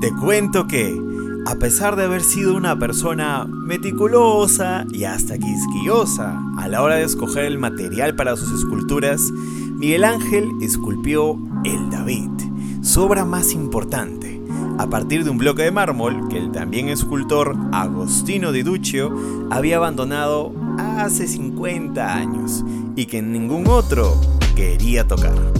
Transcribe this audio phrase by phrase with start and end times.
[0.00, 0.98] Te cuento que,
[1.44, 7.02] a pesar de haber sido una persona meticulosa y hasta quisquillosa a la hora de
[7.02, 9.20] escoger el material para sus esculturas,
[9.76, 12.30] Miguel Ángel esculpió el David,
[12.80, 14.40] su obra más importante,
[14.78, 19.14] a partir de un bloque de mármol que el también escultor Agostino Di Duccio
[19.50, 22.64] había abandonado hace 50 años
[22.96, 24.18] y que ningún otro
[24.56, 25.59] quería tocar.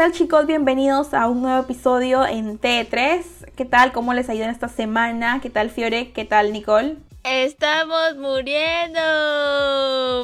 [0.00, 0.46] Tal chicos?
[0.46, 3.22] Bienvenidos a un nuevo episodio en T3.
[3.54, 3.92] ¿Qué tal?
[3.92, 5.40] ¿Cómo les ha ido en esta semana?
[5.42, 6.12] ¿Qué tal Fiore?
[6.12, 6.96] ¿Qué tal Nicole?
[7.22, 8.98] Estamos muriendo,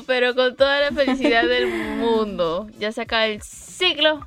[0.06, 1.66] pero con toda la felicidad del
[1.98, 2.68] mundo.
[2.78, 4.26] Ya se acaba el ciclo.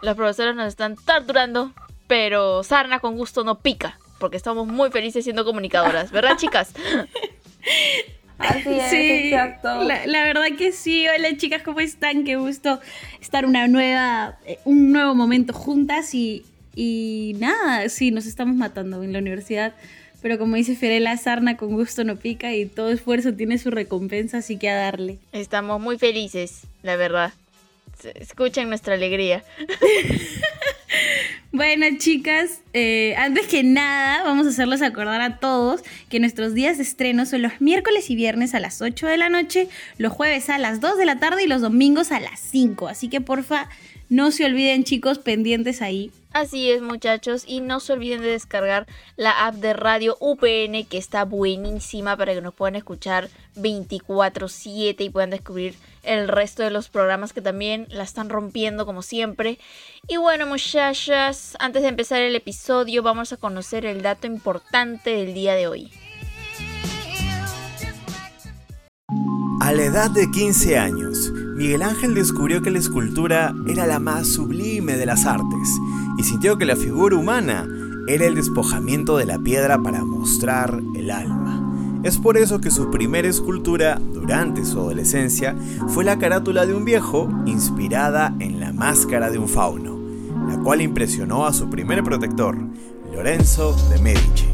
[0.00, 1.72] Los profesores nos están torturando,
[2.06, 6.72] pero sarna con gusto no pica, porque estamos muy felices siendo comunicadoras, ¿verdad, chicas?
[8.38, 9.82] Así es, Sí, exacto.
[9.82, 11.06] La, la verdad que sí.
[11.08, 12.24] Hola chicas, ¿cómo están?
[12.24, 12.80] Qué gusto
[13.20, 16.44] estar una nueva, eh, un nuevo momento juntas y,
[16.74, 19.74] y nada, sí, nos estamos matando en la universidad.
[20.20, 24.38] Pero como dice Fiorella, sarna con gusto no pica y todo esfuerzo tiene su recompensa,
[24.38, 25.18] así que a darle.
[25.32, 27.32] Estamos muy felices, la verdad.
[28.14, 29.44] Escuchen nuestra alegría.
[31.50, 36.76] Bueno, chicas, eh, antes que nada, vamos a hacerles acordar a todos que nuestros días
[36.76, 40.50] de estreno son los miércoles y viernes a las 8 de la noche, los jueves
[40.50, 42.88] a las 2 de la tarde y los domingos a las 5.
[42.88, 43.68] Así que porfa,
[44.10, 46.10] no se olviden, chicos, pendientes ahí.
[46.32, 50.98] Así es, muchachos, y no se olviden de descargar la app de Radio UPN, que
[50.98, 55.74] está buenísima para que nos puedan escuchar 24/7 y puedan descubrir
[56.08, 59.58] el resto de los programas que también la están rompiendo como siempre.
[60.08, 65.34] Y bueno, muchachas, antes de empezar el episodio, vamos a conocer el dato importante del
[65.34, 65.92] día de hoy.
[69.60, 74.28] A la edad de 15 años, Miguel Ángel descubrió que la escultura era la más
[74.28, 75.68] sublime de las artes
[76.16, 77.66] y sintió que la figura humana
[78.06, 81.67] era el despojamiento de la piedra para mostrar el alma.
[82.04, 85.56] Es por eso que su primera escultura durante su adolescencia
[85.88, 89.98] fue la carátula de un viejo inspirada en la máscara de un fauno,
[90.48, 92.56] la cual impresionó a su primer protector,
[93.12, 94.46] Lorenzo de Medici.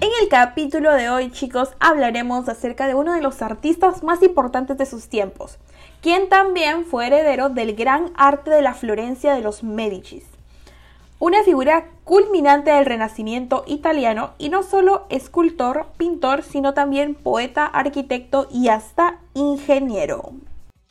[0.00, 4.78] En el capítulo de hoy, chicos, hablaremos acerca de uno de los artistas más importantes
[4.78, 5.58] de sus tiempos,
[6.00, 10.24] quien también fue heredero del gran arte de la Florencia de los Medicis.
[11.20, 18.46] Una figura culminante del Renacimiento italiano y no solo escultor, pintor, sino también poeta, arquitecto
[18.52, 20.30] y hasta ingeniero.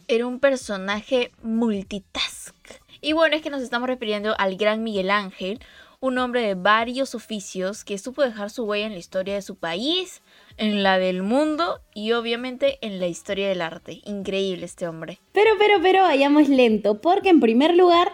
[0.09, 2.53] Era un personaje multitask.
[2.99, 5.61] Y bueno, es que nos estamos refiriendo al gran Miguel Ángel,
[6.01, 9.55] un hombre de varios oficios que supo dejar su huella en la historia de su
[9.55, 10.21] país,
[10.57, 14.01] en la del mundo y obviamente en la historia del arte.
[14.03, 15.19] Increíble este hombre.
[15.31, 18.11] Pero, pero, pero, vayamos lento, porque en primer lugar,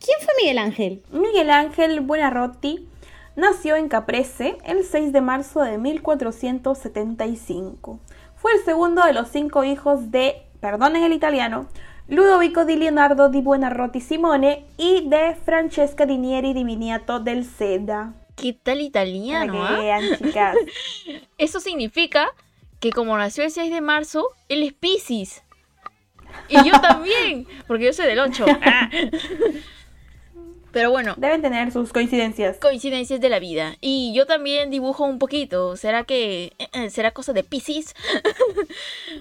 [0.00, 1.02] ¿quién fue Miguel Ángel?
[1.10, 2.88] Miguel Ángel Buonarroti
[3.36, 8.00] nació en Caprese el 6 de marzo de 1475.
[8.36, 11.68] Fue el segundo de los cinco hijos de, perdonen el italiano,
[12.08, 18.14] Ludovico di Leonardo di Buonarroti Simone y de Francesca di Nieri di Miniato del Seda.
[18.36, 19.54] ¿Qué tal italiano?
[19.54, 19.80] Para que ah?
[19.80, 20.54] vean, chicas.
[21.38, 22.28] Eso significa
[22.78, 25.42] que como nació el 6 de marzo, él es Piscis.
[26.48, 28.46] Y yo también, porque yo soy del 8.
[28.62, 28.88] Ah.
[30.76, 32.58] Pero bueno, Deben tener sus coincidencias.
[32.58, 33.76] coincidencias de la vida.
[33.80, 35.74] Y yo también dibujo un poquito.
[35.78, 37.94] ¿Será que eh, eh, será cosa de Pisces?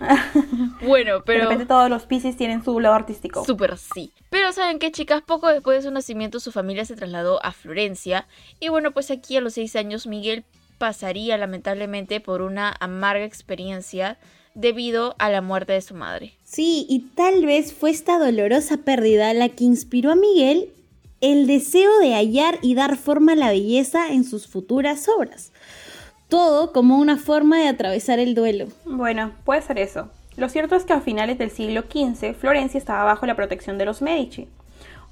[0.85, 3.45] bueno, De pero repente todos los Pisces tienen su lado artístico.
[3.45, 4.11] súper sí.
[4.29, 8.27] Pero saben qué, chicas, poco después de su nacimiento su familia se trasladó a Florencia
[8.59, 10.43] y bueno, pues aquí a los seis años Miguel
[10.77, 14.17] pasaría lamentablemente por una amarga experiencia
[14.55, 16.33] debido a la muerte de su madre.
[16.43, 20.69] Sí, y tal vez fue esta dolorosa pérdida la que inspiró a Miguel
[21.31, 25.51] el deseo de hallar y dar forma a la belleza en sus futuras obras.
[26.29, 28.67] Todo como una forma de atravesar el duelo.
[28.85, 30.09] Bueno, puede ser eso.
[30.37, 33.85] Lo cierto es que a finales del siglo XV, Florencia estaba bajo la protección de
[33.85, 34.47] los Medici,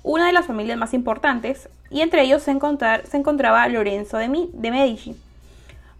[0.03, 4.27] una de las familias más importantes, y entre ellos se, encontrar- se encontraba Lorenzo de,
[4.27, 5.15] Medici.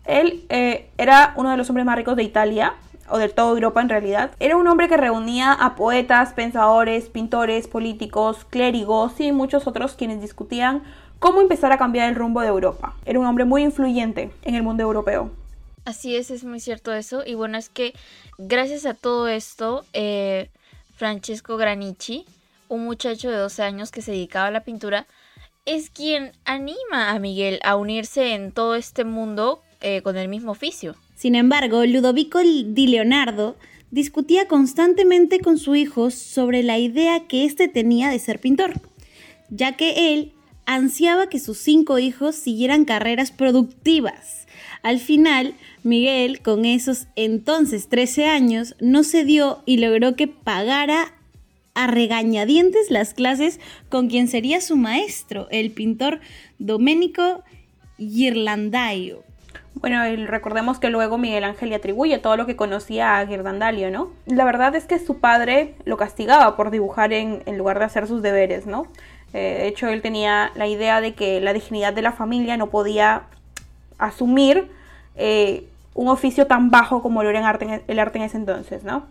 [0.05, 2.73] Él eh, era uno de los hombres más ricos de Italia,
[3.09, 4.31] o de toda Europa en realidad.
[4.39, 10.21] Era un hombre que reunía a poetas, pensadores, pintores, políticos, clérigos y muchos otros quienes
[10.21, 10.83] discutían
[11.19, 12.95] cómo empezar a cambiar el rumbo de Europa.
[13.05, 15.31] Era un hombre muy influyente en el mundo europeo.
[15.85, 17.23] Así es, es muy cierto eso.
[17.25, 17.93] Y bueno, es que
[18.37, 20.49] gracias a todo esto, eh,
[20.95, 22.25] Francesco Granici,
[22.69, 25.05] un muchacho de 12 años que se dedicaba a la pintura,
[25.65, 30.51] es quien anima a Miguel a unirse en todo este mundo eh, con el mismo
[30.51, 30.95] oficio.
[31.23, 33.55] Sin embargo, Ludovico di Leonardo
[33.91, 38.73] discutía constantemente con su hijo sobre la idea que éste tenía de ser pintor,
[39.49, 40.33] ya que él
[40.65, 44.47] ansiaba que sus cinco hijos siguieran carreras productivas.
[44.81, 51.13] Al final, Miguel, con esos entonces 13 años, no cedió y logró que pagara
[51.73, 56.19] a regañadientes las clases con quien sería su maestro, el pintor
[56.59, 57.45] Domenico
[57.97, 59.23] Ghirlandaio.
[59.75, 64.11] Bueno, recordemos que luego Miguel Ángel le atribuye todo lo que conocía a Ghirlandaio, ¿no?
[64.25, 68.21] La verdad es que su padre lo castigaba por dibujar en, lugar de hacer sus
[68.21, 68.87] deberes, ¿no?
[69.33, 72.69] Eh, de hecho, él tenía la idea de que la dignidad de la familia no
[72.69, 73.23] podía
[73.97, 74.69] asumir
[75.15, 79.03] eh, un oficio tan bajo como lo era arte, el arte en ese entonces, ¿no?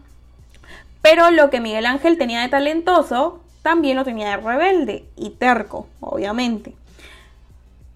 [1.02, 5.88] Pero lo que Miguel Ángel tenía de talentoso, también lo tenía de rebelde y terco,
[6.00, 6.74] obviamente.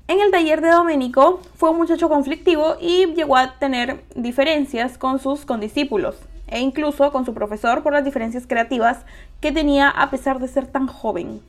[0.08, 5.18] En el taller de Domenico fue un muchacho conflictivo y llegó a tener diferencias con
[5.18, 6.14] sus condiscípulos
[6.46, 8.98] e incluso con su profesor por las diferencias creativas
[9.40, 11.40] que tenía a pesar de ser tan joven.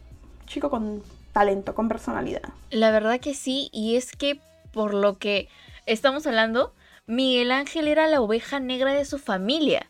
[0.48, 2.42] Chico con talento, con personalidad.
[2.72, 4.40] La verdad que sí, y es que
[4.72, 5.50] por lo que
[5.86, 6.74] estamos hablando,
[7.06, 9.86] Miguel Ángel era la oveja negra de su familia.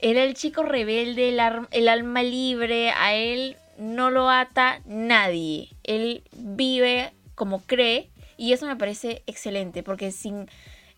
[0.00, 1.40] Era el chico rebelde, el,
[1.70, 5.68] el alma libre, a él no lo ata nadie.
[5.84, 10.50] Él vive como cree y eso me parece excelente porque sin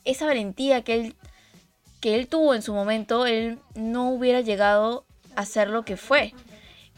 [0.04, 1.16] esa valentía que él,
[2.00, 5.04] que él tuvo en su momento, él no hubiera llegado
[5.36, 6.34] a ser lo que fue.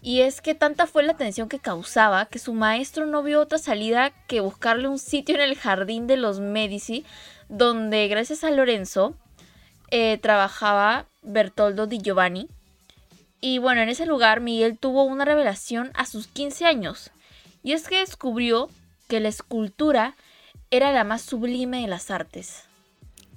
[0.00, 3.58] Y es que tanta fue la tensión que causaba que su maestro no vio otra
[3.58, 7.04] salida que buscarle un sitio en el jardín de los Medici,
[7.48, 9.14] donde gracias a Lorenzo
[9.90, 12.48] eh, trabajaba Bertoldo di Giovanni.
[13.40, 17.10] Y bueno, en ese lugar Miguel tuvo una revelación a sus 15 años.
[17.64, 18.68] Y es que descubrió
[19.12, 20.16] que la escultura
[20.70, 22.62] era la más sublime de las artes.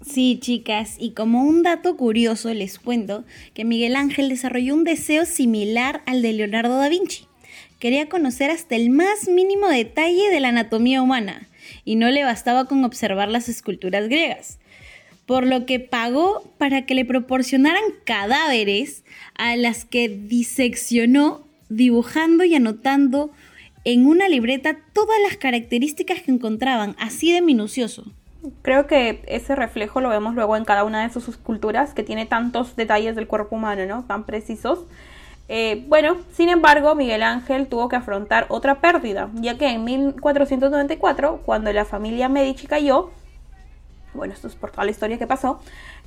[0.01, 5.25] Sí, chicas, y como un dato curioso les cuento que Miguel Ángel desarrolló un deseo
[5.25, 7.27] similar al de Leonardo da Vinci.
[7.77, 11.49] Quería conocer hasta el más mínimo detalle de la anatomía humana,
[11.83, 14.59] y no le bastaba con observar las esculturas griegas,
[15.25, 22.55] por lo que pagó para que le proporcionaran cadáveres a las que diseccionó dibujando y
[22.55, 23.33] anotando
[23.85, 28.03] en una libreta todas las características que encontraban, así de minucioso.
[28.61, 32.25] Creo que ese reflejo lo vemos luego en cada una de sus esculturas, que tiene
[32.25, 34.03] tantos detalles del cuerpo humano, ¿no?
[34.03, 34.79] Tan precisos.
[35.47, 41.41] Eh, bueno, sin embargo, Miguel Ángel tuvo que afrontar otra pérdida, ya que en 1494,
[41.45, 43.11] cuando la familia Medici cayó,
[44.15, 45.59] bueno, esto es por toda la historia que pasó,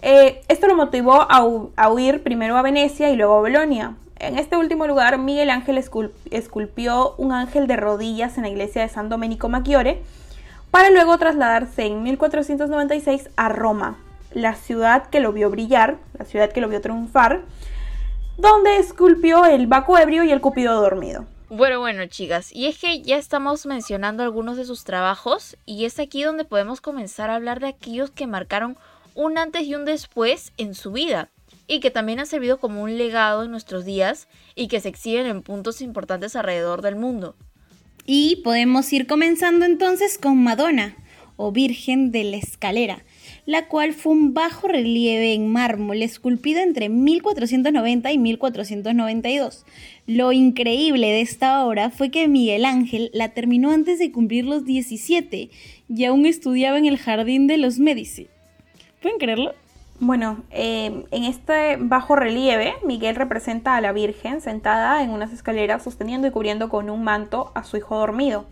[0.02, 1.44] eh, esto lo motivó a,
[1.76, 3.94] a, huir primero a Venecia y luego a Bolonia.
[4.20, 8.88] En este último lugar, Miguel Ángel esculpió un ángel de rodillas en la iglesia de
[8.88, 10.02] San Domenico Maggiore
[10.72, 13.96] para luego trasladarse en 1496 a Roma,
[14.32, 17.42] la ciudad que lo vio brillar, la ciudad que lo vio triunfar,
[18.38, 21.24] donde esculpió el Baco ebrio y el Cupido dormido.
[21.48, 26.00] Bueno, bueno, chicas, y es que ya estamos mencionando algunos de sus trabajos y es
[26.00, 28.76] aquí donde podemos comenzar a hablar de aquellos que marcaron
[29.14, 31.30] un antes y un después en su vida
[31.68, 35.26] y que también ha servido como un legado en nuestros días y que se exhiben
[35.26, 37.36] en puntos importantes alrededor del mundo.
[38.06, 40.96] Y podemos ir comenzando entonces con Madonna,
[41.38, 43.04] o Virgen de la Escalera,
[43.46, 49.64] la cual fue un bajo relieve en mármol esculpido entre 1490 y 1492.
[50.06, 54.64] Lo increíble de esta obra fue que Miguel Ángel la terminó antes de cumplir los
[54.64, 55.48] 17
[55.88, 58.26] y aún estudiaba en el jardín de los Medici.
[59.00, 59.54] ¿Pueden creerlo?
[60.00, 65.82] Bueno, em, en este bajo relieve, Miguel representa a la Virgen sentada en unas escaleras
[65.82, 68.44] sosteniendo y cubriendo con un manto a su hijo dormido.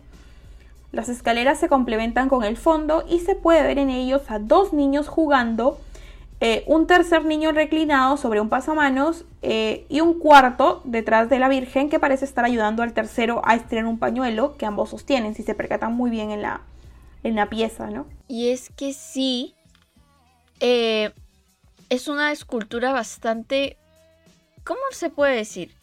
[0.91, 4.73] Las escaleras se complementan con el fondo y se puede ver en ellos a dos
[4.73, 5.79] niños jugando,
[6.41, 11.47] eh, un tercer niño reclinado sobre un pasamanos eh, y un cuarto detrás de la
[11.47, 15.43] Virgen que parece estar ayudando al tercero a estirar un pañuelo que ambos sostienen, si
[15.43, 16.61] se percatan muy bien en la,
[17.23, 18.05] en la pieza, ¿no?
[18.27, 19.55] Y es que sí,
[20.59, 21.11] eh,
[21.89, 23.77] es una escultura bastante...
[24.63, 25.73] ¿Cómo se puede decir?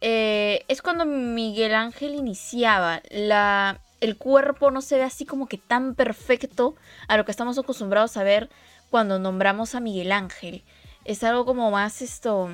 [0.00, 5.58] Eh, es cuando Miguel Ángel iniciaba la el cuerpo no se ve así como que
[5.58, 6.74] tan perfecto
[7.08, 8.50] a lo que estamos acostumbrados a ver
[8.90, 10.62] cuando nombramos a Miguel Ángel.
[11.04, 12.50] Es algo como más esto,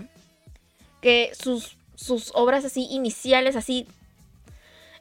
[1.00, 3.86] que sus, sus obras así iniciales, así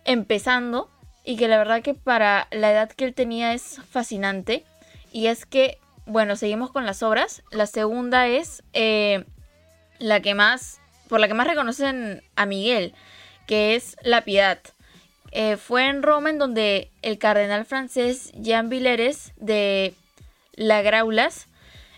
[0.05, 0.89] empezando,
[1.23, 4.65] y que la verdad que para la edad que él tenía es fascinante.
[5.11, 7.43] Y es que, bueno, seguimos con las obras.
[7.51, 9.25] La segunda es eh,
[9.99, 12.93] la que más, por la que más reconocen a Miguel,
[13.47, 14.59] que es La Piedad.
[15.31, 19.93] Eh, fue en Roma en donde el cardenal francés Jean Villeres de
[20.53, 21.47] La Graulas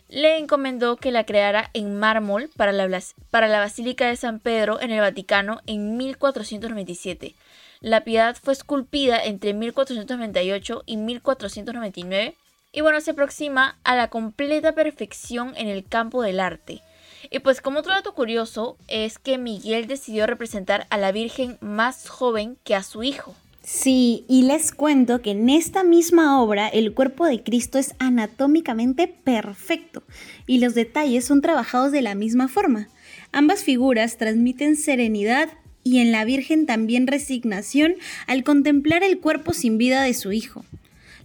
[0.10, 4.80] le encomendó que la creara en mármol para la, para la Basílica de San Pedro
[4.80, 7.34] en el Vaticano en 1497.
[7.80, 12.36] La Piedad fue esculpida entre 1498 y 1499
[12.74, 16.82] y bueno, se aproxima a la completa perfección en el campo del arte.
[17.30, 22.10] Y pues como otro dato curioso es que Miguel decidió representar a la Virgen más
[22.10, 23.36] joven que a su hijo.
[23.64, 29.08] Sí, y les cuento que en esta misma obra el cuerpo de Cristo es anatómicamente
[29.08, 30.04] perfecto
[30.48, 32.90] y los detalles son trabajados de la misma forma.
[33.32, 35.50] Ambas figuras transmiten serenidad
[35.82, 37.96] y en la Virgen también resignación
[38.28, 40.66] al contemplar el cuerpo sin vida de su hijo.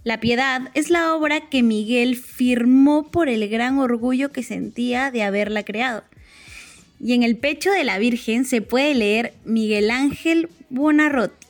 [0.03, 5.23] La Piedad es la obra que Miguel firmó por el gran orgullo que sentía de
[5.23, 6.03] haberla creado.
[7.01, 11.47] Y en el pecho de la Virgen se puede leer Miguel Ángel Buonarroti.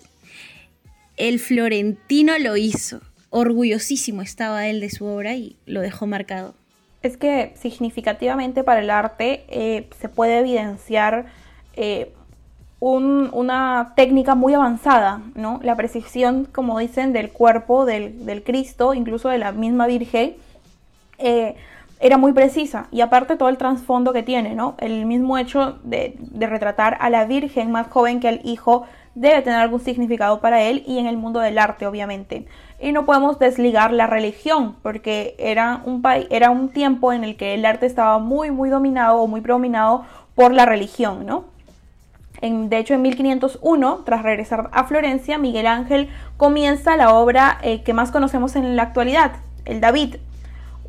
[1.17, 3.01] El florentino lo hizo.
[3.29, 6.55] Orgullosísimo estaba él de su obra y lo dejó marcado.
[7.03, 11.27] Es que significativamente para el arte eh, se puede evidenciar
[11.73, 12.11] eh,
[12.81, 15.59] una técnica muy avanzada, ¿no?
[15.63, 20.35] La precisión, como dicen, del cuerpo del, Cristo, incluso de la misma Virgen,
[21.17, 21.55] eh,
[21.99, 22.87] era muy precisa.
[22.91, 24.75] Y aparte todo el trasfondo que tiene, ¿no?
[24.77, 29.59] El mismo hecho de, retratar a la Virgen más joven que al Hijo debe tener
[29.59, 32.47] algún significado para él y en el mundo del arte, obviamente.
[32.79, 37.55] Y no podemos desligar la religión, porque era un, era un tiempo en el que
[37.55, 40.05] el arte estaba muy, muy dominado o muy predominado
[40.35, 41.58] por la religión, ¿no?
[42.41, 47.93] De hecho, en 1501, tras regresar a Florencia, Miguel Ángel comienza la obra eh, que
[47.93, 49.33] más conocemos en la actualidad,
[49.65, 50.15] el David,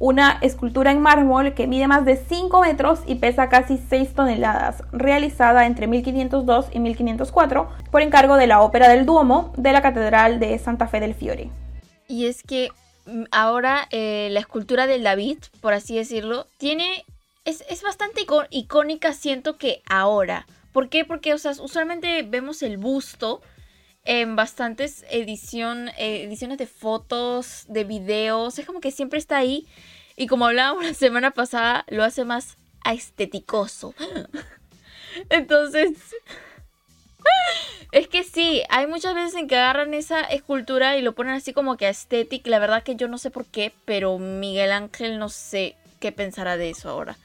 [0.01, 4.83] una escultura en mármol que mide más de 5 metros y pesa casi 6 toneladas,
[4.93, 10.41] realizada entre 1502 y 1504 por encargo de la Ópera del Duomo de la Catedral
[10.41, 11.51] de Santa Fe del Fiore.
[12.09, 12.71] Y es que
[13.07, 17.05] mm, ahora eh, la escultura del David, por así decirlo, tiene
[17.45, 20.47] es, es bastante icónica, siento que ahora.
[20.73, 21.05] ¿Por qué?
[21.05, 23.43] Porque, o sea, usualmente vemos el busto
[24.05, 28.59] en bastantes edición, eh, ediciones de fotos, de videos.
[28.59, 29.67] Es como que siempre está ahí.
[30.17, 33.95] Y como hablábamos la semana pasada, lo hace más esteticoso.
[35.29, 35.93] Entonces,
[37.93, 41.53] es que sí, hay muchas veces en que agarran esa escultura y lo ponen así
[41.53, 42.49] como que estético.
[42.49, 46.57] La verdad que yo no sé por qué, pero Miguel Ángel no sé qué pensará
[46.57, 47.17] de eso ahora.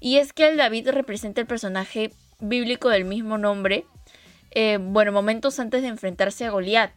[0.00, 3.86] Y es que el David representa el personaje bíblico del mismo nombre,
[4.50, 6.92] eh, bueno, momentos antes de enfrentarse a Goliat.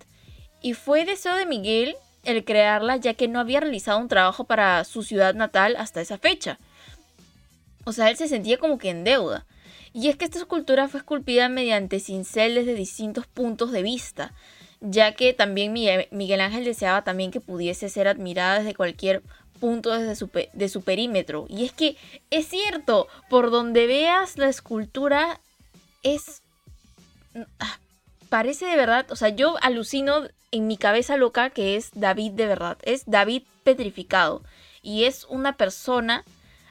[0.62, 4.84] Y fue deseo de Miguel el crearla ya que no había realizado un trabajo para
[4.84, 6.60] su ciudad natal hasta esa fecha.
[7.86, 9.46] O sea, él se sentía como que en deuda.
[9.94, 14.34] Y es que esta escultura fue esculpida mediante cinceles de distintos puntos de vista,
[14.82, 19.24] ya que también Miguel Ángel deseaba también que pudiese ser admirada desde cualquier
[19.60, 21.46] punto desde su, de su perímetro.
[21.50, 21.98] Y es que
[22.30, 25.40] es cierto, por donde veas la escultura
[26.04, 26.42] es...
[27.60, 27.80] Ah,
[28.30, 32.48] parece de verdad, o sea, yo alucino en mi cabeza loca que es David de
[32.48, 34.44] verdad, es David petrificado.
[34.82, 36.24] Y es una persona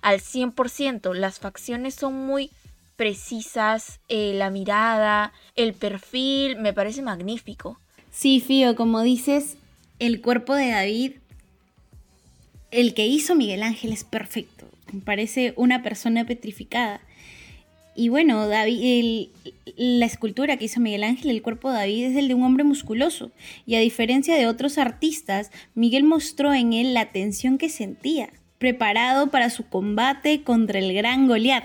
[0.03, 2.50] al 100%, las facciones son muy
[2.97, 7.79] precisas, eh, la mirada, el perfil, me parece magnífico.
[8.11, 9.57] Sí, Fío, como dices,
[9.99, 11.12] el cuerpo de David
[12.75, 14.66] el que hizo Miguel Ángel es perfecto.
[15.04, 17.00] Parece una persona petrificada.
[17.97, 19.28] Y bueno, David,
[19.76, 22.64] la escultura que hizo Miguel Ángel, el cuerpo de David, es el de un hombre
[22.64, 23.31] musculoso.
[23.64, 29.31] Y a diferencia de otros artistas, Miguel mostró en él la tensión que sentía, preparado
[29.31, 31.64] para su combate contra el gran Goliat.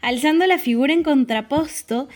[0.00, 2.08] Alzando la figura en contraposto,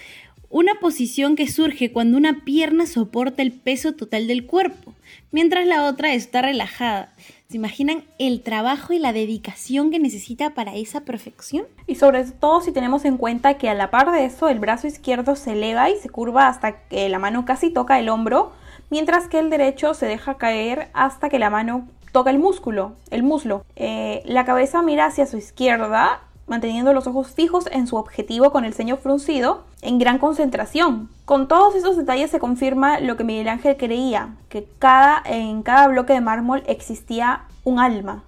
[0.49, 4.95] una posición que surge cuando una pierna soporta el peso total del cuerpo,
[5.33, 7.13] mientras la otra está relajada.
[7.51, 11.67] ¿Se imaginan el trabajo y la dedicación que necesita para esa perfección?
[11.89, 14.87] Y sobre todo si tenemos en cuenta que a la par de eso el brazo
[14.87, 18.53] izquierdo se eleva y se curva hasta que la mano casi toca el hombro,
[18.89, 23.25] mientras que el derecho se deja caer hasta que la mano toca el músculo, el
[23.25, 23.65] muslo.
[23.75, 28.65] Eh, la cabeza mira hacia su izquierda, manteniendo los ojos fijos en su objetivo con
[28.65, 31.09] el ceño fruncido, en gran concentración.
[31.25, 35.87] Con todos esos detalles se confirma lo que Miguel Ángel creía, que cada, en cada
[35.87, 38.25] bloque de mármol existía un alma.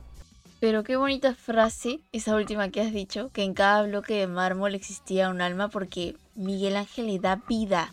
[0.61, 4.77] Pero qué bonita frase esa última que has dicho, que en cada bloque de mármol
[4.77, 7.93] existía un alma porque Miguel Ángel le da vida.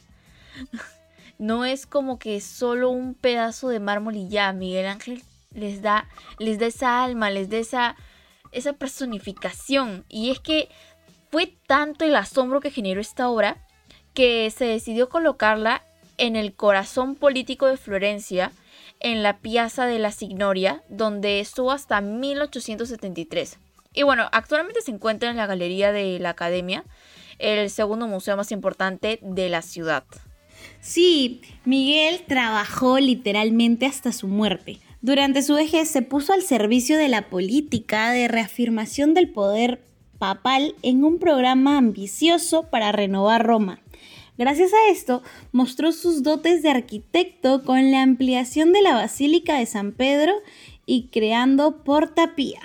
[1.39, 6.05] No es como que solo un pedazo de mármol y ya, Miguel Ángel les da,
[6.37, 7.95] les da esa alma, les da esa,
[8.51, 10.05] esa personificación.
[10.09, 10.69] Y es que
[11.31, 13.57] fue tanto el asombro que generó esta obra
[14.13, 15.83] que se decidió colocarla
[16.17, 18.51] en el corazón político de Florencia,
[18.99, 23.57] en la Piazza de la Signoria, donde estuvo hasta 1873.
[23.93, 26.83] Y bueno, actualmente se encuentra en la Galería de la Academia,
[27.37, 30.03] el segundo museo más importante de la ciudad.
[30.81, 34.79] Sí, Miguel trabajó literalmente hasta su muerte.
[35.01, 39.81] Durante su vejez se puso al servicio de la política de reafirmación del poder
[40.17, 43.79] papal en un programa ambicioso para renovar Roma.
[44.37, 49.65] Gracias a esto, mostró sus dotes de arquitecto con la ampliación de la Basílica de
[49.65, 50.33] San Pedro
[50.85, 52.61] y creando Porta Pía.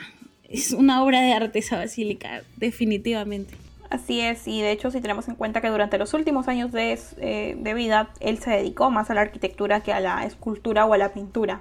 [0.48, 3.54] Es una obra de arte esa basílica, definitivamente.
[3.90, 6.98] Así es, y de hecho si tenemos en cuenta que durante los últimos años de,
[7.18, 10.94] eh, de, vida él se dedicó más a la arquitectura que a la escultura o
[10.94, 11.60] a la pintura.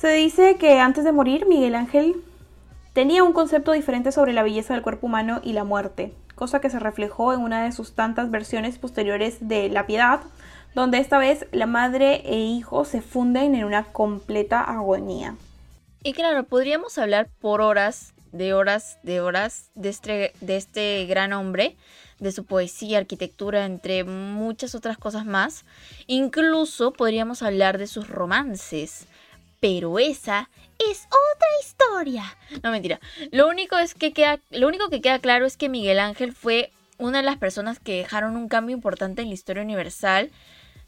[0.00, 2.24] Se dice que antes de morir Miguel Ángel
[2.94, 6.70] tenía un concepto diferente sobre la belleza del cuerpo humano y la muerte, cosa que
[6.70, 10.22] se reflejó en una de sus tantas versiones posteriores de La Piedad,
[10.74, 15.36] donde esta vez la madre e hijo se funden en una completa agonía.
[16.02, 21.76] Y claro, podríamos hablar por horas de horas, de horas de este, este gran hombre,
[22.20, 25.66] de su poesía, arquitectura, entre muchas otras cosas más.
[26.06, 29.06] Incluso podríamos hablar de sus romances.
[29.60, 30.48] Pero esa
[30.90, 32.36] es otra historia.
[32.62, 33.00] No, mentira.
[33.30, 36.72] Lo único, es que queda, lo único que queda claro es que Miguel Ángel fue
[36.98, 40.30] una de las personas que dejaron un cambio importante en la historia universal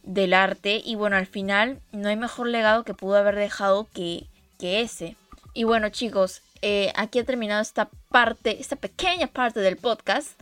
[0.02, 0.82] del arte.
[0.84, 4.26] Y bueno, al final no hay mejor legado que pudo haber dejado que,
[4.58, 5.16] que ese.
[5.54, 10.40] Y bueno, chicos, eh, aquí ha terminado esta parte, esta pequeña parte del podcast,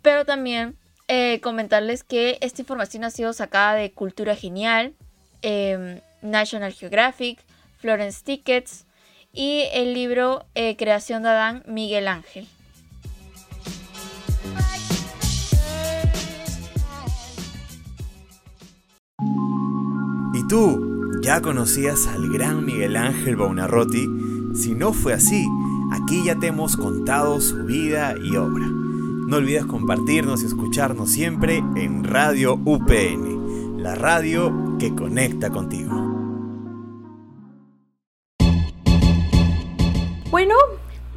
[0.00, 0.76] pero también
[1.08, 4.94] eh, comentarles que esta información ha sido sacada de Cultura Genial,
[5.42, 7.40] em, National Geographic,
[7.76, 8.86] Florence Tickets
[9.32, 12.48] y el libro eh, Creación de Adán, Miguel Ángel.
[20.34, 24.06] ¿Y tú ya conocías al gran Miguel Ángel Buonarroti?
[24.54, 25.46] Si no fue así,
[25.92, 28.66] aquí ya te hemos contado su vida y obra.
[28.66, 36.05] No olvides compartirnos y escucharnos siempre en Radio UPN, la radio que conecta contigo.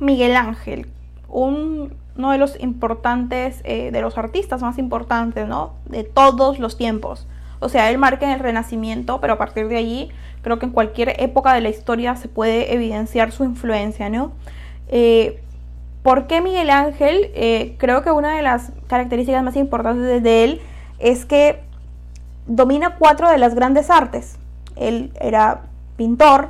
[0.09, 0.87] Miguel Ángel,
[1.27, 1.91] uno
[2.31, 5.73] de los importantes, eh, de los artistas más importantes, ¿no?
[5.85, 7.27] De todos los tiempos.
[7.59, 10.09] O sea, él marca en el Renacimiento, pero a partir de allí
[10.41, 14.31] creo que en cualquier época de la historia se puede evidenciar su influencia, ¿no?
[14.87, 15.39] Eh,
[16.01, 17.29] ¿Por qué Miguel Ángel?
[17.35, 20.61] Eh, creo que una de las características más importantes de él
[20.97, 21.59] es que
[22.47, 24.39] domina cuatro de las grandes artes.
[24.75, 25.65] Él era
[25.97, 26.49] pintor,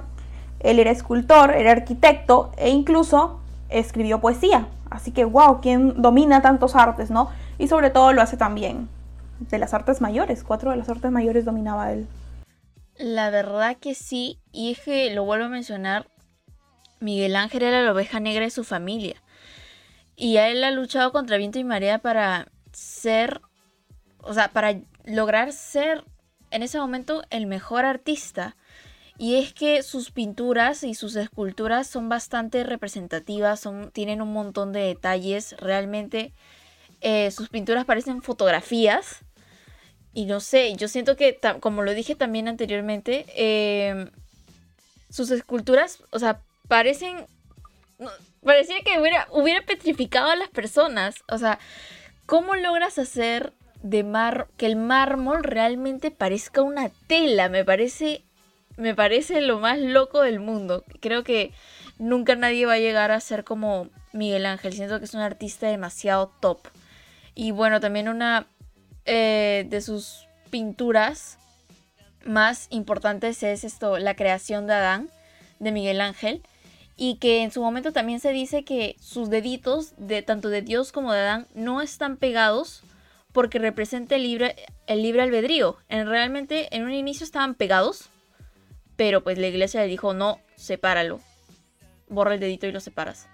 [0.61, 3.38] él era escultor, era arquitecto e incluso
[3.69, 4.67] escribió poesía.
[4.89, 7.29] Así que, wow, ¿quién domina tantos artes, no?
[7.57, 8.89] Y sobre todo lo hace también
[9.39, 10.43] de las artes mayores.
[10.43, 12.07] Cuatro de las artes mayores dominaba él.
[12.97, 16.07] La verdad que sí, y es que lo vuelvo a mencionar,
[16.99, 19.15] Miguel Ángel era la oveja negra de su familia.
[20.15, 23.39] Y él ha luchado contra viento y marea para ser,
[24.21, 26.03] o sea, para lograr ser
[26.51, 28.57] en ese momento el mejor artista.
[29.19, 34.71] Y es que sus pinturas y sus esculturas son bastante representativas, son, tienen un montón
[34.71, 35.57] de detalles.
[35.59, 36.31] Realmente
[37.01, 39.25] eh, sus pinturas parecen fotografías
[40.13, 44.09] y no sé, yo siento que, como lo dije también anteriormente, em,
[45.09, 47.25] sus esculturas, o sea, parecen...
[48.43, 51.23] parecía que hubiera, hubiera petrificado a las personas.
[51.27, 51.59] O sea,
[52.25, 57.49] ¿cómo logras hacer de mar que el mármol realmente parezca una tela?
[57.49, 58.23] Me parece
[58.79, 60.85] me parece lo más loco del mundo.
[61.01, 61.51] Creo que
[61.97, 64.73] nunca nadie va a llegar a ser como Miguel Ángel.
[64.73, 66.59] Siento que es un artista demasiado top.
[67.35, 68.47] Y bueno, también una
[69.05, 71.37] eh, de sus pinturas
[72.25, 75.09] más importantes es esto, la creación de Adán,
[75.59, 76.41] de Miguel Ángel,
[76.95, 80.91] y que en su momento también se dice que sus deditos, de tanto de Dios
[80.91, 82.83] como de Adán, no están pegados
[83.31, 84.55] porque representa el libre,
[84.87, 85.77] el libre albedrío.
[85.87, 88.09] En, realmente en un inicio estaban pegados,
[88.99, 91.21] pero pues la iglesia le dijo, no, sepáralo,
[92.09, 93.29] borra el dedito y lo separas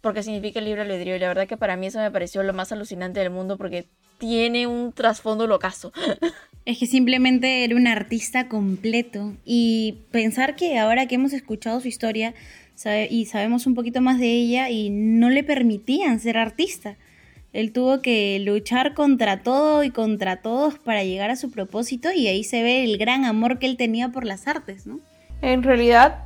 [0.00, 1.16] porque significa libre albedrío.
[1.16, 3.86] Y la verdad que para mí eso me pareció lo más alucinante del mundo porque
[4.18, 5.92] tiene un trasfondo locazo.
[6.64, 9.34] Es que simplemente era un artista completo.
[9.44, 12.34] Y pensar que ahora que hemos escuchado su historia
[13.08, 16.96] y sabemos un poquito más de ella y no le permitían ser artista.
[17.56, 22.26] Él tuvo que luchar contra todo y contra todos para llegar a su propósito y
[22.26, 24.98] ahí se ve el gran amor que él tenía por las artes, ¿no?
[25.40, 26.18] En realidad,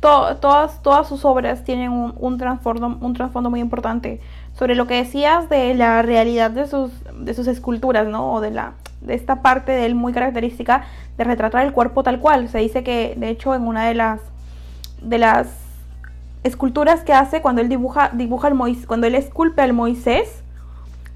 [0.00, 4.20] todas, todas sus obras tienen un, un, trasfondo, un muy importante.
[4.52, 8.34] Sobre lo que decías de la realidad de sus, de sus esculturas, ¿no?
[8.34, 10.84] O de, la, de esta parte de él muy característica
[11.16, 12.50] de retratar el cuerpo tal cual.
[12.50, 14.20] Se dice que, de hecho, en una de las,
[15.00, 15.48] de las
[16.44, 20.42] esculturas que hace cuando él dibuja, dibuja el Moisés, cuando él esculpe al Moisés,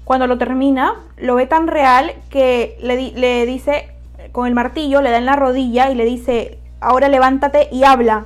[0.03, 3.89] cuando lo termina, lo ve tan real que le, le dice
[4.31, 8.25] con el martillo, le da en la rodilla y le dice, ahora levántate y habla.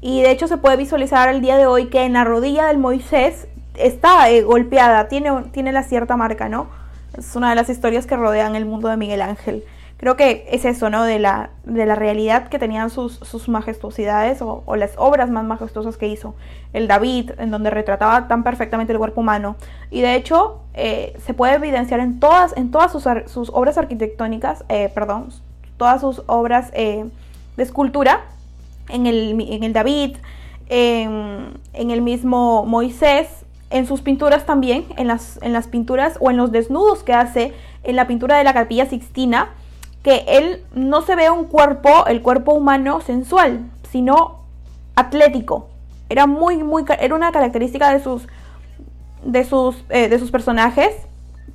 [0.00, 2.78] Y de hecho se puede visualizar el día de hoy que en la rodilla del
[2.78, 6.68] Moisés está eh, golpeada, tiene, tiene la cierta marca, ¿no?
[7.16, 9.64] Es una de las historias que rodean el mundo de Miguel Ángel.
[10.04, 11.02] Creo que es eso, ¿no?
[11.04, 15.96] De la, de la realidad que tenían sus, sus majestuosidades o, las obras más majestuosas
[15.96, 16.34] que hizo.
[16.74, 19.56] El David, en donde retrataba tan perfectamente el cuerpo humano.
[19.90, 24.66] Y de hecho, eh, se puede evidenciar en todas, en todas sus, sus obras arquitectónicas,
[24.68, 25.30] eh, perdón,
[25.78, 27.10] todas sus obras de
[27.56, 28.24] escultura,
[28.90, 30.18] en el, en el David,
[30.68, 36.36] en, el mismo Moisés, en sus pinturas también, en las, en las pinturas o en
[36.36, 39.54] los desnudos que hace en la pintura de la capilla Sixtina,
[40.04, 44.44] que él no se ve un cuerpo, el cuerpo humano sensual, sino
[44.94, 45.70] atlético.
[46.10, 48.28] Era muy, muy, era una característica de sus,
[49.24, 50.94] de sus, eh, de sus personajes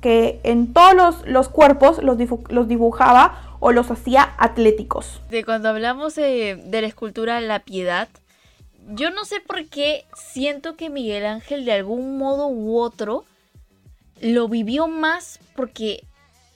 [0.00, 5.22] que en todos los, cuerpos los, los dibujaba o los hacía atléticos.
[5.30, 8.08] De cuando hablamos de, la escultura La Piedad,
[8.88, 13.24] yo no sé por qué siento que Miguel Ángel de algún modo u otro
[14.20, 16.02] lo vivió más porque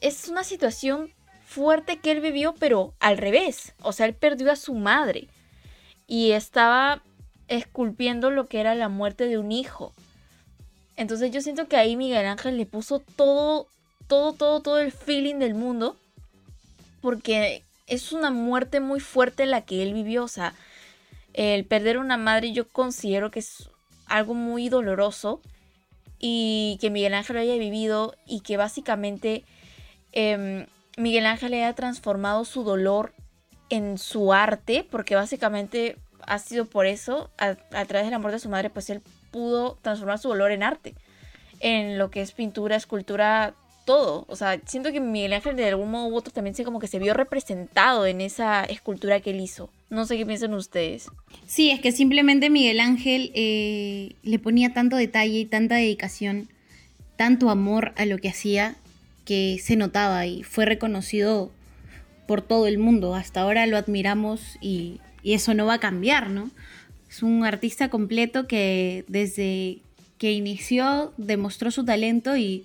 [0.00, 1.13] es una situación
[1.54, 3.74] fuerte que él vivió, pero al revés.
[3.80, 5.28] O sea, él perdió a su madre
[6.06, 7.02] y estaba
[7.48, 9.92] esculpiendo lo que era la muerte de un hijo.
[10.96, 13.68] Entonces yo siento que ahí Miguel Ángel le puso todo,
[14.08, 15.96] todo, todo, todo el feeling del mundo
[17.00, 20.24] porque es una muerte muy fuerte la que él vivió.
[20.24, 20.54] O sea,
[21.34, 23.70] el perder una madre yo considero que es
[24.06, 25.40] algo muy doloroso
[26.18, 29.44] y que Miguel Ángel haya vivido y que básicamente
[30.12, 33.14] em, Miguel Ángel haya transformado su dolor
[33.70, 37.54] en su arte, porque básicamente ha sido por eso, a,
[37.84, 40.94] través de la muerte de su madre, pues él pudo transformar su dolor en arte,
[41.60, 43.54] en lo que es pintura, escultura,
[43.84, 44.24] todo.
[44.28, 46.86] O sea, siento que Miguel Ángel de algún modo u otro también se como que
[46.86, 49.70] se vio representado en esa escultura que él hizo.
[49.90, 51.08] No sé qué piensan ustedes.
[51.46, 56.48] Sí, es que simplemente Miguel Ángel eh, le ponía tanto detalle y tanta dedicación,
[57.16, 58.76] tanto amor a lo que hacía,
[59.24, 61.50] que se notaba y fue reconocido
[62.26, 63.14] por todo el mundo.
[63.14, 66.50] Hasta ahora lo admiramos y, y eso no va a cambiar, ¿no?
[67.08, 69.78] Es un artista completo que desde
[70.18, 72.64] que inició demostró su talento y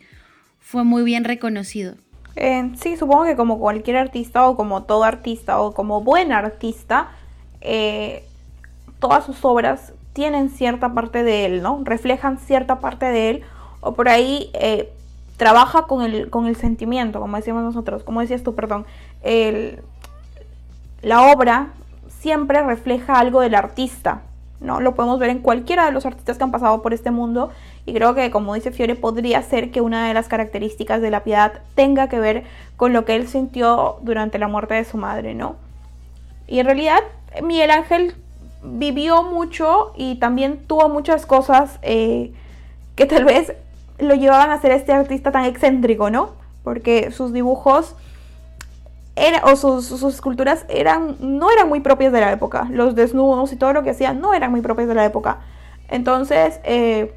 [0.59, 1.95] fue muy bien reconocido.
[2.35, 7.09] Eh, sí, supongo que como cualquier artista o como todo artista o como buen artista,
[7.61, 8.23] eh,
[8.99, 11.81] todas sus obras tienen cierta parte de él, ¿no?
[11.83, 13.41] Reflejan cierta parte de él
[13.81, 14.91] o por ahí eh,
[15.39, 18.85] trabaja con el, con el sentimiento, como decíamos nosotros, como decías tú, perdón.
[21.01, 21.69] la obra
[22.19, 24.23] siempre refleja algo del artista,
[24.59, 24.81] ¿no?
[24.81, 27.51] Lo podemos ver en cualquiera de los artistas que han pasado por este mundo
[27.85, 31.23] y creo que, como dice Fiore, podría ser que una de las características de la
[31.23, 32.43] piedad tenga que ver
[32.75, 35.55] con lo que él sintió durante la muerte de su madre, ¿no?
[36.47, 36.99] Y en realidad,
[37.41, 38.13] Miguel Ángel
[38.61, 42.33] vivió mucho y también tuvo muchas cosas eh,
[42.97, 43.53] que tal vez
[43.99, 46.31] lo llevaban a ser este artista tan excéntrico, ¿no?
[46.63, 47.95] Porque sus dibujos
[49.43, 52.67] o sus, esculturas eran, no eran muy propias de la época.
[52.71, 55.39] Los desnudos y todo lo que hacía no eran muy propios de la época.
[55.89, 57.13] Entonces, eh,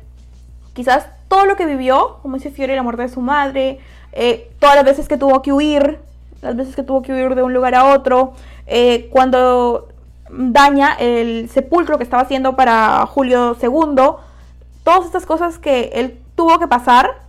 [0.73, 3.79] quizás todo lo que vivió, como dice Fiore, la muerte de su madre,
[4.12, 6.01] eh, todas las veces que tuvo que huir,
[6.40, 8.33] las veces que tuvo que huir de un lugar a otro,
[8.66, 9.88] eh, cuando
[10.29, 13.95] daña el sepulcro que estaba haciendo para Julio II,
[14.83, 17.23] todas estas cosas que él tuvo que pasar,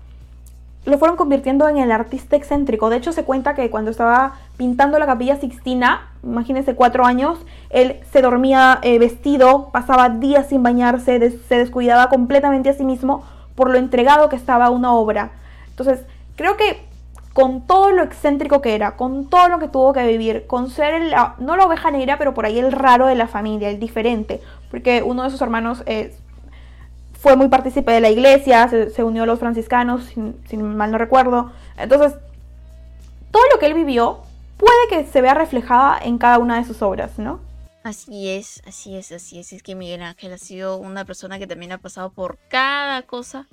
[0.86, 2.90] lo fueron convirtiendo en el artista excéntrico.
[2.90, 7.40] De hecho, se cuenta que cuando estaba pintando la capilla Sixtina, imagínense cuatro años,
[7.70, 13.24] él se dormía eh, vestido, pasaba días sin bañarse, se descuidaba completamente a sí mismo
[13.56, 15.32] por lo entregado que estaba a una obra.
[15.70, 16.02] Entonces,
[16.36, 16.86] creo que
[17.34, 20.94] con todo lo excéntrico que era, con todo lo que tuvo que vivir, con ser
[20.94, 24.40] el, no la oveja negra, pero por ahí el raro de la familia, el diferente,
[24.70, 25.84] porque uno de sus hermanos
[27.24, 31.54] fue muy partícipe de la iglesia, se, unió a los franciscanos, sin, mal no recuerdo.
[31.78, 32.20] Entonces,
[33.32, 34.20] todo lo que él vivió
[34.58, 37.40] puede que se vea reflejada en cada una de sus obras, ¿no?
[37.82, 39.54] Así es, así es, así es.
[39.54, 43.48] Es que Miguel Ángel ha sido una persona que también ha pasado por cada cosa.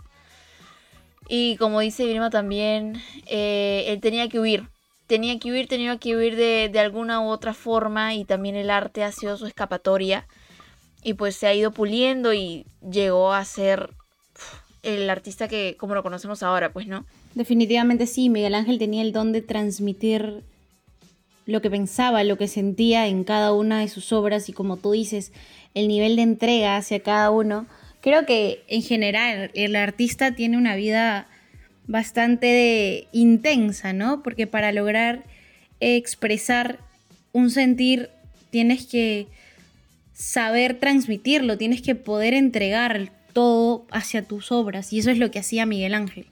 [1.28, 4.68] Y como dice Vilma también, eh, él tenía que huir.
[5.06, 8.14] Tenía que huir, tenía que huir de, de alguna u otra forma.
[8.14, 10.26] Y también el arte ha sido su escapatoria
[11.02, 13.90] y pues se ha ido puliendo y llegó a ser
[14.82, 17.04] el artista que como lo conocemos ahora, pues, ¿no?
[17.34, 20.42] Definitivamente sí, Miguel Ángel tenía el don de transmitir
[21.46, 24.92] lo que pensaba, lo que sentía en cada una de sus obras y como tú
[24.92, 25.32] dices,
[25.74, 27.66] el nivel de entrega hacia cada uno.
[28.00, 31.26] Creo que en general el artista tiene una vida
[31.86, 34.22] bastante intensa, ¿no?
[34.22, 35.24] Porque para lograr
[35.80, 36.78] expresar
[37.32, 38.10] un sentir
[38.50, 39.26] tienes que
[40.20, 44.92] saber transmitirlo, tienes que poder entregar todo hacia tus obras.
[44.92, 46.26] Y eso es lo que hacía Miguel Ángel.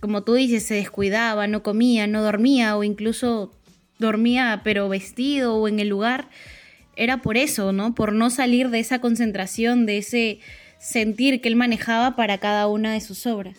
[0.00, 3.54] Como tú dices, se descuidaba, no comía, no dormía o incluso
[3.98, 6.28] dormía pero vestido o en el lugar.
[6.94, 7.94] Era por eso, ¿no?
[7.94, 10.38] Por no salir de esa concentración, de ese
[10.78, 13.56] sentir que él manejaba para cada una de sus obras.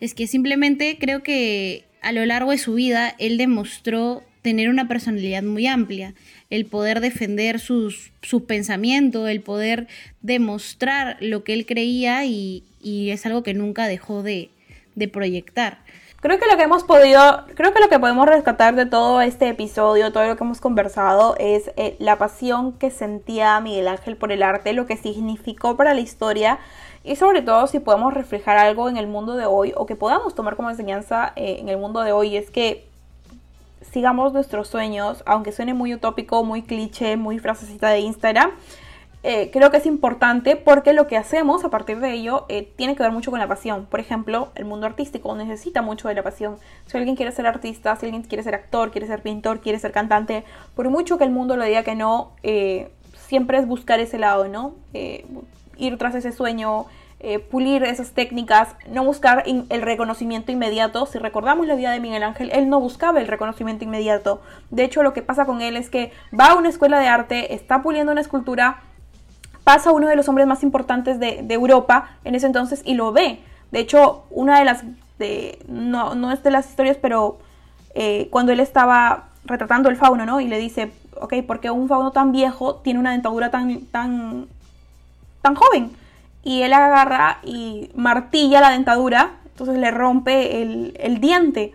[0.00, 4.88] Es que simplemente creo que a lo largo de su vida él demostró tener una
[4.88, 6.14] personalidad muy amplia,
[6.52, 9.88] el poder defender sus, su pensamiento, el poder
[10.20, 14.50] demostrar lo que él creía y, es algo que nunca dejó de,
[15.10, 15.78] proyectar.
[16.20, 19.48] Creo que lo que hemos podido, creo que lo que podemos rescatar de todo este
[19.48, 24.30] episodio, todo lo que hemos conversado, es eh, la pasión que sentía Miguel Ángel por
[24.30, 26.58] el arte, lo que significó para la historia
[27.02, 30.34] y sobre todo si podemos reflejar algo en el mundo de hoy o que podamos
[30.34, 32.91] tomar como enseñanza eh, en el mundo de hoy es que
[33.92, 38.50] sigamos nuestros sueños, aunque suene muy utópico, muy cliché, muy frasecita de Instagram.
[39.24, 42.96] Eh, creo que es importante porque lo que hacemos a partir de ello eh, tiene
[42.96, 43.86] que ver mucho con la pasión.
[43.86, 46.56] Por ejemplo, el mundo artístico necesita mucho de la pasión.
[46.86, 49.92] Si alguien quiere ser artista, si alguien quiere ser actor, quiere ser pintor, quiere ser
[49.92, 50.42] cantante,
[50.74, 52.90] por mucho que el mundo le diga que no, eh,
[53.28, 54.74] siempre es buscar ese lado, ¿no?
[55.78, 56.86] ir tras ese sueño,
[57.24, 61.06] eh, pulir esas técnicas, no buscar el reconocimiento inmediato.
[61.06, 64.42] Si recordamos la vida de Miguel Ángel, él no buscaba el reconocimiento inmediato.
[64.70, 67.54] De hecho, lo que pasa con él es que va a una escuela de arte,
[67.54, 68.80] está puliendo una escultura,
[69.62, 73.38] pasa uno de los hombres más importantes de, Europa en ese entonces y lo ve.
[73.70, 74.82] De hecho, una de las,
[75.20, 77.38] de, no, no es de las historias, pero
[77.94, 80.40] eh, cuando él estaba retratando el fauno, ¿no?
[80.40, 84.48] Y le dice, ok, porque un fauno tan viejo tiene una dentadura tan, tan,
[85.40, 86.01] tan joven?
[86.44, 91.72] Y él agarra y martilla la dentadura, entonces le rompe el, diente.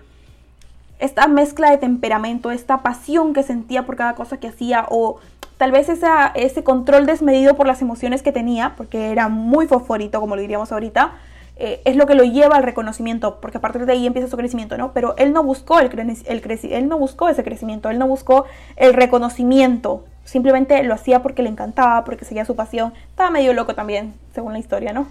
[1.00, 5.18] Esta mezcla de temperamento, esta pasión que sentía por cada cosa que hacía o
[5.58, 10.20] tal vez esa, ese control desmedido por las emociones que tenía, porque era muy fosforito,
[10.20, 11.14] como lo diríamos ahorita,
[11.60, 14.38] eh, es lo que lo lleva al reconocimiento, porque a partir de ahí empieza su
[14.38, 14.92] crecimiento, ¿no?
[14.92, 15.90] Pero él no buscó el,
[16.26, 21.42] el él no buscó ese crecimiento, él no buscó el reconocimiento, simplemente lo hacía porque
[21.42, 22.94] le encantaba, porque seguía su pasión.
[23.10, 25.08] Estaba medio loco también, según la historia, ¿no?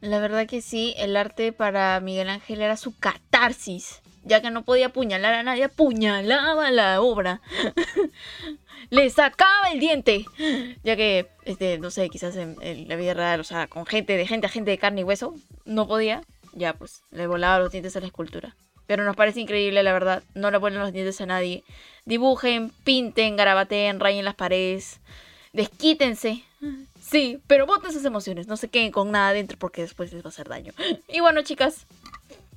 [0.00, 4.62] La verdad que sí, el arte para Miguel Ángel era su catarsis, ya que no
[4.62, 7.40] podía apuñalar a nadie, apuñalaba la obra.
[8.90, 10.26] le sacaba el diente.
[10.84, 14.26] Ya que, este, no sé, quizás en, la vida real, o sea, con gente, de
[14.26, 16.22] gente a gente de carne y hueso, no podía.
[16.52, 18.54] Ya, pues, le volaba los dientes a la escultura.
[18.86, 20.22] Pero nos parece increíble, la verdad.
[20.34, 21.64] No le ponen los dientes a nadie.
[22.04, 25.00] Dibujen, pinten, garabateen, rayen las paredes.
[25.52, 26.42] Desquítense.
[27.00, 28.46] Sí, pero boten sus emociones.
[28.46, 30.72] No se queden con nada adentro porque después les va a hacer daño.
[31.08, 31.86] Y bueno, chicas.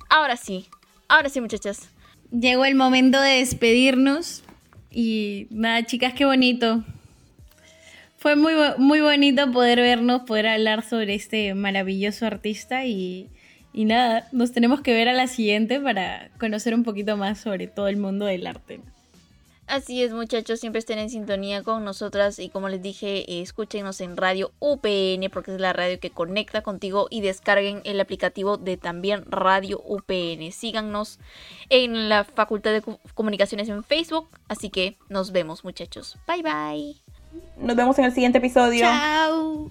[0.08, 0.68] Ahora sí.
[1.08, 1.88] Ahora sí, muchachas.
[2.30, 4.42] Llegó el momento de despedirnos.
[4.90, 6.84] Y nada, chicas, qué bonito.
[8.18, 13.28] Fue muy, muy bonito poder vernos, poder hablar sobre este maravilloso artista y,
[13.72, 17.66] y nada, nos tenemos que ver a la siguiente para conocer un poquito más sobre
[17.66, 18.80] todo el mundo del arte.
[19.70, 24.00] Así es, muchachos, siempre estén en sintonía con nosotras y como les dije, eh, escúchenos
[24.00, 28.76] en Radio UPN porque es la radio que conecta contigo y descarguen el aplicativo de
[28.76, 30.50] también Radio UPN.
[30.50, 31.20] Síganos
[31.68, 32.82] en la Facultad de
[33.14, 36.18] Comunicaciones en Facebook, así que nos vemos, muchachos.
[36.26, 36.96] Bye bye.
[37.56, 38.80] Nos vemos en el siguiente episodio.
[38.80, 39.70] Chao.